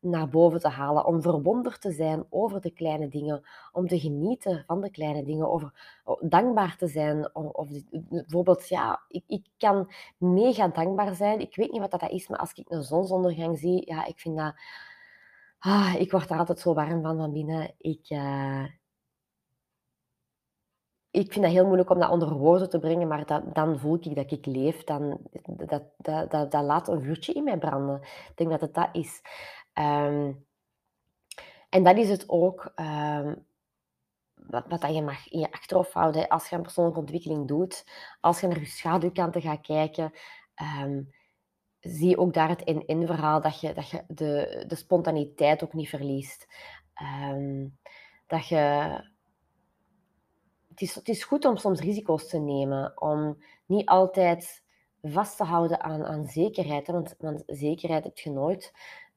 [0.00, 4.64] naar boven te halen, om verwonderd te zijn over de kleine dingen, om te genieten
[4.66, 5.72] van de kleine dingen, over
[6.20, 7.34] dankbaar te zijn.
[7.34, 11.40] Of, bijvoorbeeld, ja, ik, ik kan mega dankbaar zijn.
[11.40, 14.36] Ik weet niet wat dat is, maar als ik een zonsondergang zie, ja, ik vind
[14.36, 14.54] dat...
[15.58, 17.74] Ah, ik word daar altijd zo warm van van binnen.
[17.78, 18.64] Ik, uh,
[21.10, 23.98] ik vind dat heel moeilijk om dat onder woorden te brengen, maar dat, dan voel
[24.00, 24.84] ik dat ik leef.
[24.84, 28.00] Dan, dat, dat, dat, dat laat een vuurtje in mij branden.
[28.02, 29.20] Ik denk dat het dat is.
[29.80, 30.46] Um,
[31.68, 33.46] en dat is het ook um,
[34.34, 37.84] wat, wat dat je mag in je achterhoofd houden als je een persoonlijke ontwikkeling doet.
[38.20, 40.12] Als je naar je schaduwkanten gaat kijken,
[40.82, 41.14] um,
[41.80, 46.46] zie ook daar het in-in-verhaal dat je, dat je de, de spontaniteit ook niet verliest.
[48.26, 48.58] dat je
[50.68, 54.62] het is, het is goed om soms risico's te nemen, om niet altijd
[55.02, 56.86] vast te houden aan, aan zekerheid.
[56.86, 58.72] Want, want zekerheid heb je nooit.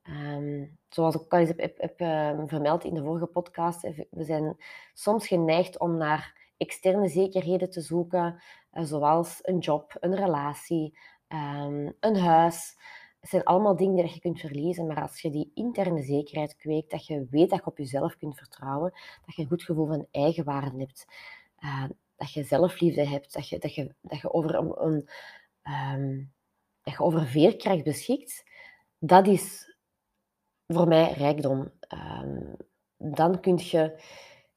[0.10, 4.58] Um, zoals ik al eens heb, uh, vermeld in de vorige podcast, we zijn
[4.94, 8.42] soms geneigd om naar externe zekerheden te zoeken,
[8.74, 12.78] uh, zoals een job, een relatie, um, een huis.
[13.20, 16.92] Het zijn allemaal dingen die je kunt verliezen, maar als je die interne zekerheid kweekt,
[16.92, 18.92] dat je weet dat je op jezelf kunt vertrouwen,
[19.26, 21.06] dat je een goed gevoel van eigenwaarde hebt,
[22.16, 25.10] dat je zelfliefde hebt, dat je, dat je, dat je, over, een,
[26.82, 28.44] dat je over veerkracht beschikt,
[29.00, 29.73] dat is
[30.74, 31.72] voor mij rijkdom.
[32.22, 32.56] Um,
[32.98, 34.02] dan kun je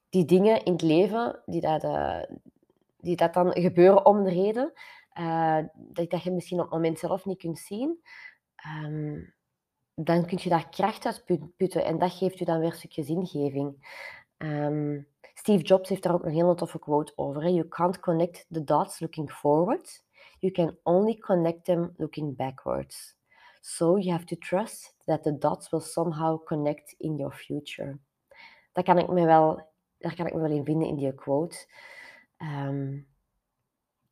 [0.09, 2.23] die dingen in het leven, die dat, uh,
[2.97, 4.73] die dat dan gebeuren om de reden,
[5.19, 8.01] uh, dat, dat je misschien op het moment zelf niet kunt zien,
[8.85, 9.35] um,
[9.95, 11.25] dan kun je daar kracht uit
[11.57, 13.87] putten en dat geeft je dan weer een stukje zingeving.
[14.37, 15.01] Ehm,
[15.35, 17.49] Steve Jobs heeft daar ook een hele toffe quote over.
[17.49, 20.05] You can't connect the dots looking forward.
[20.39, 23.17] You can only connect them looking backwards.
[23.69, 27.99] So you have to trust that the dots will somehow connect in your future.
[28.73, 31.67] Dat kan ik me wel, daar kan ik me wel in vinden in die quote.
[32.37, 32.99] Ehm,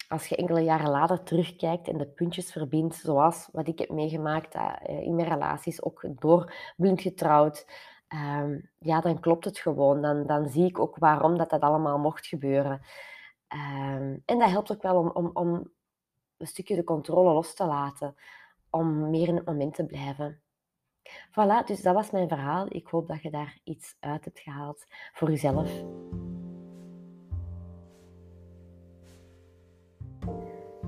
[0.08, 4.54] als je enkele jaren later terugkijkt en de puntjes verbindt, zoals wat ik heb meegemaakt
[4.54, 7.66] uh, in mijn relaties, ook door blind getrouwd,
[8.08, 10.02] um, ja, dan klopt het gewoon.
[10.02, 12.80] Dan, dan zie ik ook waarom dat, dat allemaal mocht gebeuren.
[13.48, 15.72] Um, en dat helpt ook wel om, om, om
[16.36, 18.16] een stukje de controle los te laten,
[18.74, 20.42] om meer in het moment te blijven.
[21.30, 22.66] Voilà, dus dat was mijn verhaal.
[22.68, 25.70] Ik hoop dat je daar iets uit hebt gehaald voor jezelf.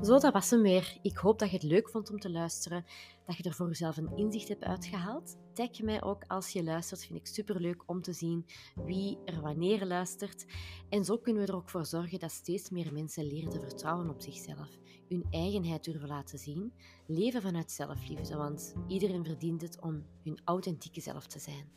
[0.03, 0.99] Zo, dat was hem weer.
[1.03, 2.85] Ik hoop dat je het leuk vond om te luisteren,
[3.27, 5.37] dat je er voor jezelf een inzicht hebt uitgehaald.
[5.53, 9.87] Tag mij ook als je luistert, vind ik superleuk om te zien wie er wanneer
[9.87, 10.47] luistert.
[10.89, 14.11] En zo kunnen we er ook voor zorgen dat steeds meer mensen leren te vertrouwen
[14.11, 16.73] op zichzelf, hun eigenheid durven laten zien,
[17.07, 21.77] leven vanuit zelfliefde, want iedereen verdient het om hun authentieke zelf te zijn.